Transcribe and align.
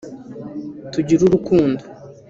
tugire 0.91 1.21
urukundo 1.25 1.81